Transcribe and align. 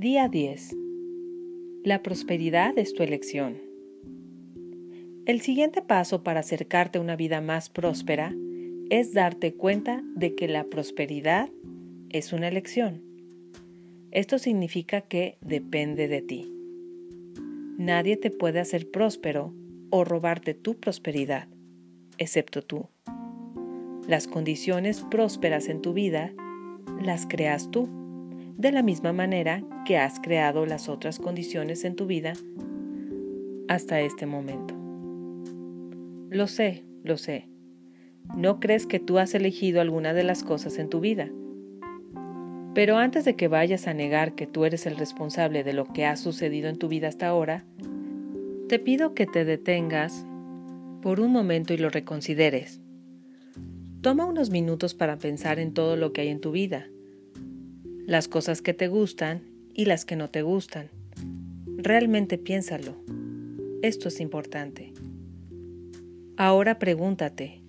Día 0.00 0.28
10. 0.28 0.74
La 1.84 2.02
prosperidad 2.02 2.78
es 2.78 2.94
tu 2.94 3.02
elección. 3.02 3.58
El 5.26 5.42
siguiente 5.42 5.82
paso 5.82 6.22
para 6.22 6.40
acercarte 6.40 6.96
a 6.96 7.02
una 7.02 7.16
vida 7.16 7.42
más 7.42 7.68
próspera 7.68 8.34
es 8.88 9.12
darte 9.12 9.52
cuenta 9.52 10.02
de 10.14 10.34
que 10.34 10.48
la 10.48 10.64
prosperidad 10.64 11.50
es 12.08 12.32
una 12.32 12.48
elección. 12.48 13.02
Esto 14.10 14.38
significa 14.38 15.02
que 15.02 15.36
depende 15.42 16.08
de 16.08 16.22
ti. 16.22 16.50
Nadie 17.76 18.16
te 18.16 18.30
puede 18.30 18.58
hacer 18.58 18.90
próspero 18.90 19.52
o 19.90 20.04
robarte 20.04 20.54
tu 20.54 20.76
prosperidad, 20.80 21.46
excepto 22.16 22.62
tú. 22.62 22.88
Las 24.08 24.28
condiciones 24.28 25.04
prósperas 25.10 25.68
en 25.68 25.82
tu 25.82 25.92
vida 25.92 26.32
las 27.02 27.26
creas 27.26 27.70
tú, 27.70 27.99
de 28.60 28.72
la 28.72 28.82
misma 28.82 29.14
manera 29.14 29.62
que 29.86 29.96
has 29.96 30.20
creado 30.20 30.66
las 30.66 30.90
otras 30.90 31.18
condiciones 31.18 31.84
en 31.84 31.96
tu 31.96 32.06
vida 32.06 32.34
hasta 33.68 34.02
este 34.02 34.26
momento. 34.26 34.74
Lo 36.28 36.46
sé, 36.46 36.84
lo 37.02 37.16
sé. 37.16 37.48
No 38.36 38.60
crees 38.60 38.86
que 38.86 39.00
tú 39.00 39.18
has 39.18 39.34
elegido 39.34 39.80
alguna 39.80 40.12
de 40.12 40.24
las 40.24 40.44
cosas 40.44 40.78
en 40.78 40.90
tu 40.90 41.00
vida. 41.00 41.30
Pero 42.74 42.98
antes 42.98 43.24
de 43.24 43.34
que 43.34 43.48
vayas 43.48 43.86
a 43.86 43.94
negar 43.94 44.34
que 44.34 44.46
tú 44.46 44.66
eres 44.66 44.84
el 44.84 44.96
responsable 44.96 45.64
de 45.64 45.72
lo 45.72 45.86
que 45.86 46.04
ha 46.04 46.16
sucedido 46.16 46.68
en 46.68 46.76
tu 46.76 46.88
vida 46.88 47.08
hasta 47.08 47.28
ahora, 47.28 47.64
te 48.68 48.78
pido 48.78 49.14
que 49.14 49.26
te 49.26 49.46
detengas 49.46 50.26
por 51.00 51.18
un 51.18 51.32
momento 51.32 51.72
y 51.72 51.78
lo 51.78 51.88
reconsideres. 51.88 52.82
Toma 54.02 54.26
unos 54.26 54.50
minutos 54.50 54.94
para 54.94 55.18
pensar 55.18 55.58
en 55.58 55.72
todo 55.72 55.96
lo 55.96 56.12
que 56.12 56.20
hay 56.20 56.28
en 56.28 56.40
tu 56.40 56.52
vida, 56.52 56.86
las 58.06 58.28
cosas 58.28 58.62
que 58.62 58.74
te 58.74 58.88
gustan 58.88 59.42
y 59.74 59.84
las 59.84 60.04
que 60.04 60.16
no 60.16 60.30
te 60.30 60.42
gustan. 60.42 60.88
Realmente 61.76 62.38
piénsalo. 62.38 62.96
Esto 63.82 64.08
es 64.08 64.20
importante. 64.20 64.92
Ahora 66.36 66.78
pregúntate, 66.78 67.60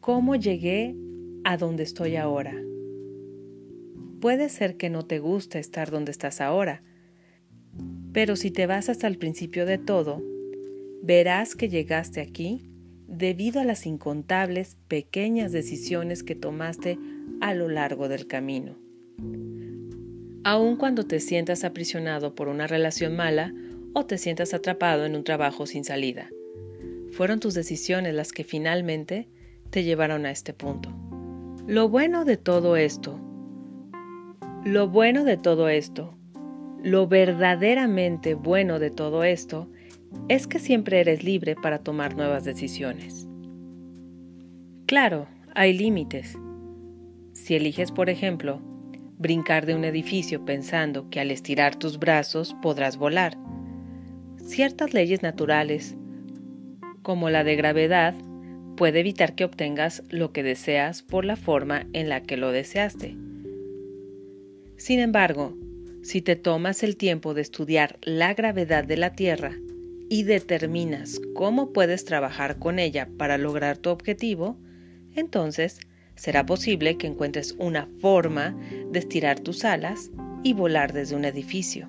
¿cómo 0.00 0.36
llegué 0.36 0.94
a 1.44 1.56
donde 1.56 1.82
estoy 1.82 2.16
ahora? 2.16 2.54
Puede 4.20 4.48
ser 4.48 4.76
que 4.76 4.90
no 4.90 5.04
te 5.04 5.18
guste 5.18 5.58
estar 5.58 5.90
donde 5.90 6.10
estás 6.10 6.40
ahora, 6.40 6.82
pero 8.12 8.36
si 8.36 8.50
te 8.50 8.66
vas 8.66 8.88
hasta 8.88 9.06
el 9.06 9.18
principio 9.18 9.66
de 9.66 9.78
todo, 9.78 10.22
verás 11.02 11.54
que 11.54 11.68
llegaste 11.68 12.20
aquí 12.20 12.62
debido 13.06 13.60
a 13.60 13.64
las 13.64 13.86
incontables 13.86 14.76
pequeñas 14.88 15.52
decisiones 15.52 16.22
que 16.22 16.34
tomaste 16.34 16.98
a 17.40 17.54
lo 17.54 17.68
largo 17.68 18.08
del 18.08 18.26
camino. 18.26 18.85
Aun 20.44 20.76
cuando 20.76 21.04
te 21.04 21.20
sientas 21.20 21.64
aprisionado 21.64 22.34
por 22.34 22.48
una 22.48 22.66
relación 22.66 23.16
mala 23.16 23.52
o 23.94 24.06
te 24.06 24.18
sientas 24.18 24.54
atrapado 24.54 25.04
en 25.04 25.16
un 25.16 25.24
trabajo 25.24 25.66
sin 25.66 25.84
salida, 25.84 26.30
fueron 27.10 27.40
tus 27.40 27.54
decisiones 27.54 28.14
las 28.14 28.32
que 28.32 28.44
finalmente 28.44 29.28
te 29.70 29.82
llevaron 29.82 30.26
a 30.26 30.30
este 30.30 30.52
punto. 30.52 30.92
Lo 31.66 31.88
bueno 31.88 32.24
de 32.24 32.36
todo 32.36 32.76
esto, 32.76 33.18
lo 34.64 34.88
bueno 34.88 35.24
de 35.24 35.36
todo 35.36 35.68
esto, 35.68 36.14
lo 36.82 37.08
verdaderamente 37.08 38.34
bueno 38.34 38.78
de 38.78 38.90
todo 38.90 39.24
esto 39.24 39.68
es 40.28 40.46
que 40.46 40.58
siempre 40.58 41.00
eres 41.00 41.24
libre 41.24 41.56
para 41.56 41.78
tomar 41.78 42.14
nuevas 42.14 42.44
decisiones. 42.44 43.26
Claro, 44.86 45.26
hay 45.54 45.76
límites. 45.76 46.38
Si 47.32 47.56
eliges, 47.56 47.90
por 47.90 48.08
ejemplo, 48.08 48.60
brincar 49.18 49.66
de 49.66 49.74
un 49.74 49.84
edificio 49.84 50.44
pensando 50.44 51.08
que 51.10 51.20
al 51.20 51.30
estirar 51.30 51.76
tus 51.76 51.98
brazos 51.98 52.54
podrás 52.62 52.96
volar, 52.96 53.36
ciertas 54.44 54.94
leyes 54.94 55.22
naturales, 55.22 55.96
como 57.02 57.30
la 57.30 57.44
de 57.44 57.56
gravedad, 57.56 58.14
puede 58.76 59.00
evitar 59.00 59.34
que 59.34 59.44
obtengas 59.44 60.02
lo 60.10 60.32
que 60.32 60.42
deseas 60.42 61.02
por 61.02 61.24
la 61.24 61.36
forma 61.36 61.86
en 61.92 62.08
la 62.08 62.22
que 62.22 62.36
lo 62.36 62.52
deseaste. 62.52 63.16
Sin 64.76 65.00
embargo, 65.00 65.56
si 66.02 66.20
te 66.20 66.36
tomas 66.36 66.82
el 66.82 66.96
tiempo 66.96 67.34
de 67.34 67.40
estudiar 67.40 67.98
la 68.02 68.34
gravedad 68.34 68.84
de 68.84 68.96
la 68.96 69.14
Tierra 69.14 69.52
y 70.08 70.22
determinas 70.22 71.20
cómo 71.34 71.72
puedes 71.72 72.04
trabajar 72.04 72.58
con 72.58 72.78
ella 72.78 73.08
para 73.18 73.38
lograr 73.38 73.78
tu 73.78 73.90
objetivo, 73.90 74.58
entonces 75.14 75.80
será 76.16 76.44
posible 76.44 76.96
que 76.96 77.06
encuentres 77.06 77.54
una 77.58 77.88
forma 78.00 78.56
de 78.90 78.98
estirar 78.98 79.40
tus 79.40 79.64
alas 79.64 80.10
y 80.42 80.52
volar 80.52 80.92
desde 80.92 81.16
un 81.16 81.24
edificio. 81.24 81.88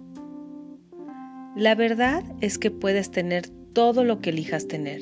La 1.55 1.73
verdad 1.73 2.23
es 2.39 2.59
que 2.59 2.69
puedes 2.69 3.09
tener 3.09 3.49
todo 3.73 4.03
lo 4.03 4.19
que 4.19 4.29
elijas 4.29 4.67
tener, 4.67 5.01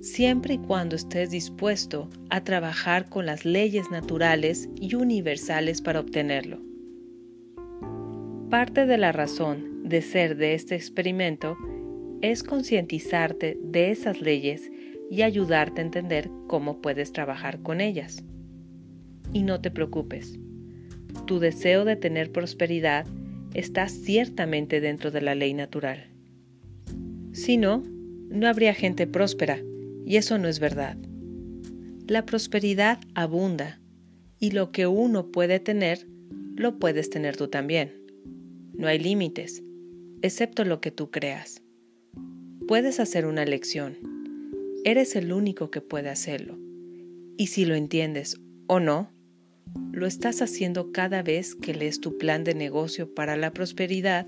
siempre 0.00 0.54
y 0.54 0.58
cuando 0.58 0.96
estés 0.96 1.30
dispuesto 1.30 2.08
a 2.30 2.42
trabajar 2.42 3.08
con 3.08 3.26
las 3.26 3.44
leyes 3.44 3.90
naturales 3.90 4.68
y 4.76 4.94
universales 4.94 5.82
para 5.82 6.00
obtenerlo. 6.00 6.60
Parte 8.50 8.86
de 8.86 8.98
la 8.98 9.12
razón 9.12 9.82
de 9.84 10.02
ser 10.02 10.36
de 10.36 10.54
este 10.54 10.74
experimento 10.74 11.56
es 12.20 12.42
concientizarte 12.42 13.58
de 13.62 13.90
esas 13.90 14.20
leyes 14.20 14.70
y 15.10 15.22
ayudarte 15.22 15.80
a 15.80 15.84
entender 15.84 16.30
cómo 16.46 16.80
puedes 16.80 17.12
trabajar 17.12 17.62
con 17.62 17.80
ellas. 17.80 18.24
Y 19.32 19.42
no 19.42 19.60
te 19.60 19.70
preocupes, 19.70 20.38
tu 21.26 21.38
deseo 21.38 21.84
de 21.84 21.96
tener 21.96 22.32
prosperidad 22.32 23.06
está 23.54 23.88
ciertamente 23.88 24.80
dentro 24.80 25.10
de 25.10 25.20
la 25.20 25.34
ley 25.34 25.54
natural. 25.54 26.10
Si 27.32 27.56
no, 27.56 27.84
no 28.28 28.48
habría 28.48 28.74
gente 28.74 29.06
próspera, 29.06 29.60
y 30.04 30.16
eso 30.16 30.38
no 30.38 30.48
es 30.48 30.58
verdad. 30.58 30.96
La 32.06 32.26
prosperidad 32.26 32.98
abunda, 33.14 33.80
y 34.38 34.50
lo 34.50 34.72
que 34.72 34.86
uno 34.86 35.30
puede 35.30 35.60
tener, 35.60 36.06
lo 36.56 36.78
puedes 36.78 37.10
tener 37.10 37.36
tú 37.36 37.48
también. 37.48 37.92
No 38.74 38.88
hay 38.88 38.98
límites, 38.98 39.62
excepto 40.22 40.64
lo 40.64 40.80
que 40.80 40.90
tú 40.90 41.10
creas. 41.10 41.62
Puedes 42.66 43.00
hacer 43.00 43.26
una 43.26 43.42
elección. 43.42 43.96
Eres 44.84 45.14
el 45.16 45.32
único 45.32 45.70
que 45.70 45.80
puede 45.80 46.08
hacerlo. 46.08 46.58
Y 47.36 47.48
si 47.48 47.64
lo 47.64 47.74
entiendes 47.74 48.40
o 48.66 48.80
no, 48.80 49.10
lo 49.92 50.06
estás 50.06 50.42
haciendo 50.42 50.92
cada 50.92 51.22
vez 51.22 51.54
que 51.54 51.74
lees 51.74 52.00
tu 52.00 52.16
plan 52.18 52.44
de 52.44 52.54
negocio 52.54 53.14
para 53.14 53.36
la 53.36 53.52
prosperidad 53.52 54.26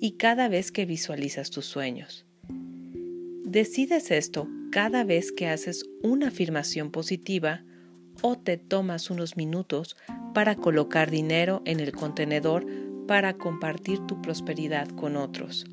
y 0.00 0.12
cada 0.12 0.48
vez 0.48 0.72
que 0.72 0.86
visualizas 0.86 1.50
tus 1.50 1.66
sueños. 1.66 2.26
Decides 3.44 4.10
esto 4.10 4.48
cada 4.70 5.04
vez 5.04 5.32
que 5.32 5.48
haces 5.48 5.84
una 6.02 6.28
afirmación 6.28 6.90
positiva 6.90 7.64
o 8.22 8.38
te 8.38 8.56
tomas 8.56 9.10
unos 9.10 9.36
minutos 9.36 9.96
para 10.34 10.56
colocar 10.56 11.10
dinero 11.10 11.62
en 11.66 11.80
el 11.80 11.92
contenedor 11.92 12.66
para 13.06 13.34
compartir 13.34 13.98
tu 14.06 14.22
prosperidad 14.22 14.88
con 14.88 15.16
otros. 15.16 15.66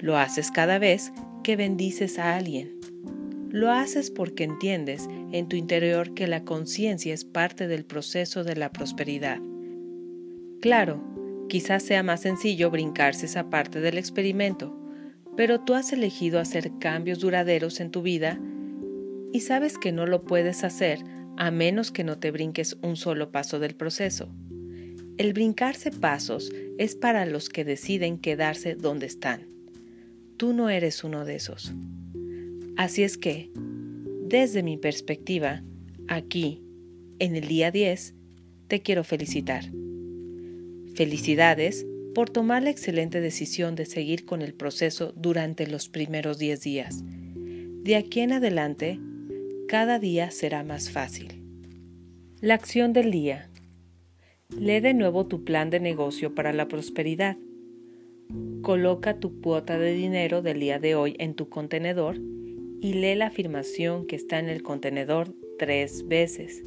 Lo 0.00 0.16
haces 0.16 0.50
cada 0.50 0.78
vez 0.78 1.12
que 1.44 1.56
bendices 1.56 2.18
a 2.18 2.36
alguien. 2.36 2.77
Lo 3.50 3.70
haces 3.70 4.10
porque 4.10 4.44
entiendes 4.44 5.08
en 5.32 5.48
tu 5.48 5.56
interior 5.56 6.14
que 6.14 6.26
la 6.26 6.44
conciencia 6.44 7.14
es 7.14 7.24
parte 7.24 7.66
del 7.66 7.84
proceso 7.84 8.44
de 8.44 8.56
la 8.56 8.72
prosperidad. 8.72 9.38
Claro, 10.60 11.02
quizás 11.48 11.82
sea 11.82 12.02
más 12.02 12.20
sencillo 12.20 12.70
brincarse 12.70 13.26
esa 13.26 13.48
parte 13.48 13.80
del 13.80 13.96
experimento, 13.96 14.76
pero 15.36 15.60
tú 15.60 15.74
has 15.74 15.92
elegido 15.92 16.40
hacer 16.40 16.72
cambios 16.78 17.20
duraderos 17.20 17.80
en 17.80 17.90
tu 17.90 18.02
vida 18.02 18.40
y 19.32 19.40
sabes 19.40 19.78
que 19.78 19.92
no 19.92 20.06
lo 20.06 20.24
puedes 20.24 20.64
hacer 20.64 21.00
a 21.36 21.50
menos 21.50 21.90
que 21.90 22.04
no 22.04 22.18
te 22.18 22.30
brinques 22.30 22.76
un 22.82 22.96
solo 22.96 23.30
paso 23.30 23.60
del 23.60 23.74
proceso. 23.76 24.28
El 25.16 25.32
brincarse 25.32 25.90
pasos 25.90 26.52
es 26.78 26.96
para 26.96 27.24
los 27.26 27.48
que 27.48 27.64
deciden 27.64 28.18
quedarse 28.18 28.74
donde 28.74 29.06
están 29.06 29.58
tú 30.38 30.52
no 30.52 30.70
eres 30.70 31.04
uno 31.04 31.24
de 31.24 31.34
esos. 31.34 31.74
Así 32.78 33.02
es 33.02 33.18
que, 33.18 33.50
desde 34.22 34.62
mi 34.62 34.76
perspectiva, 34.76 35.64
aquí, 36.06 36.62
en 37.18 37.34
el 37.34 37.48
día 37.48 37.72
10, 37.72 38.14
te 38.68 38.82
quiero 38.82 39.02
felicitar. 39.02 39.64
Felicidades 40.94 41.84
por 42.14 42.30
tomar 42.30 42.62
la 42.62 42.70
excelente 42.70 43.20
decisión 43.20 43.74
de 43.74 43.84
seguir 43.84 44.24
con 44.24 44.42
el 44.42 44.54
proceso 44.54 45.12
durante 45.16 45.66
los 45.66 45.88
primeros 45.88 46.38
10 46.38 46.60
días. 46.60 47.02
De 47.82 47.96
aquí 47.96 48.20
en 48.20 48.30
adelante, 48.30 49.00
cada 49.66 49.98
día 49.98 50.30
será 50.30 50.62
más 50.62 50.88
fácil. 50.88 51.42
La 52.40 52.54
acción 52.54 52.92
del 52.92 53.10
día. 53.10 53.50
Lee 54.56 54.78
de 54.78 54.94
nuevo 54.94 55.26
tu 55.26 55.42
plan 55.42 55.70
de 55.70 55.80
negocio 55.80 56.32
para 56.32 56.52
la 56.52 56.68
prosperidad. 56.68 57.38
Coloca 58.62 59.18
tu 59.18 59.40
cuota 59.40 59.80
de 59.80 59.94
dinero 59.94 60.42
del 60.42 60.60
día 60.60 60.78
de 60.78 60.94
hoy 60.94 61.16
en 61.18 61.34
tu 61.34 61.48
contenedor 61.48 62.20
y 62.80 62.94
lee 62.94 63.14
la 63.14 63.26
afirmación 63.26 64.06
que 64.06 64.16
está 64.16 64.38
en 64.38 64.48
el 64.48 64.62
contenedor 64.62 65.34
tres 65.58 66.06
veces. 66.06 66.62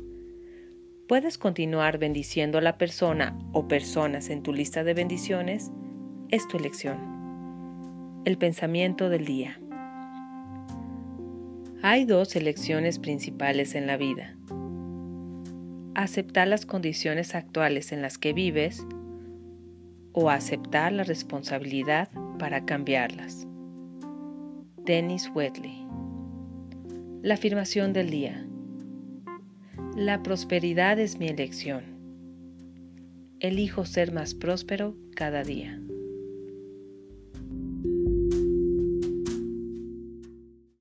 puedes 1.08 1.38
continuar 1.38 1.98
bendiciendo 1.98 2.58
a 2.58 2.62
la 2.62 2.78
persona 2.78 3.38
o 3.52 3.68
personas 3.68 4.30
en 4.30 4.44
tu 4.44 4.54
lista 4.54 4.86
de 4.86 4.94
bendiciones, 4.94 5.70
es 6.30 6.48
tu 6.48 6.56
elección. 6.56 8.22
El 8.24 8.38
pensamiento 8.38 9.10
del 9.10 9.26
día. 9.26 9.60
Hay 11.82 12.06
dos 12.06 12.36
elecciones 12.38 12.98
principales 12.98 13.76
en 13.76 13.88
la 13.88 13.98
vida. 13.98 14.38
Aceptar 15.96 16.48
las 16.48 16.66
condiciones 16.66 17.36
actuales 17.36 17.92
en 17.92 18.02
las 18.02 18.18
que 18.18 18.32
vives 18.32 18.86
o 20.14 20.30
aceptar 20.30 20.94
la 20.94 21.04
responsabilidad 21.04 22.08
para 22.40 22.66
cambiarlas. 22.66 23.48
Dennis 24.86 25.30
Wetley. 25.36 25.91
La 27.24 27.36
afirmación 27.36 27.94
del 27.94 28.10
día. 28.10 28.48
La 29.96 30.24
prosperidad 30.24 30.98
es 30.98 31.20
mi 31.20 31.28
elección. 31.28 31.84
Elijo 33.40 33.86
ser 33.86 34.12
más 34.12 34.34
próspero 34.34 34.96
cada 35.16 35.44
día. 35.44 35.80